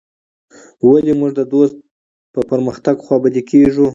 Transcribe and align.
ولي 0.87 1.13
موږ 1.19 1.31
د 1.35 1.41
دوست 1.53 1.75
په 2.33 2.41
پرمختګ 2.51 2.95
خوابدي 3.05 3.41
کيږو. 3.49 3.87